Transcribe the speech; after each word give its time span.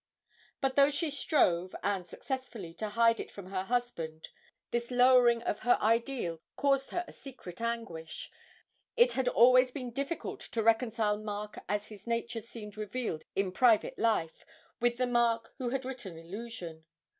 But 0.61 0.75
though 0.75 0.89
she 0.89 1.11
strove, 1.11 1.75
and 1.83 2.07
successfully, 2.07 2.73
to 2.73 2.89
hide 2.89 3.19
it 3.19 3.29
from 3.31 3.51
her 3.51 3.65
husband, 3.65 4.29
this 4.71 4.89
lowering 4.89 5.43
of 5.43 5.59
her 5.59 5.77
ideal 5.79 6.41
caused 6.55 6.89
her 6.89 7.05
a 7.07 7.11
secret 7.11 7.61
anguish; 7.61 8.31
it 8.97 9.11
had 9.11 9.27
always 9.27 9.71
been 9.71 9.91
difficult 9.91 10.39
to 10.39 10.63
reconcile 10.63 11.19
Mark 11.19 11.59
as 11.69 11.89
his 11.89 12.07
nature 12.07 12.41
seemed 12.41 12.77
revealed 12.77 13.25
in 13.35 13.51
private 13.51 13.99
life, 13.99 14.43
with 14.79 14.97
the 14.97 15.05
Mark 15.05 15.53
who 15.59 15.69
had 15.69 15.85
written 15.85 16.17
'Illusion.' 16.17 16.83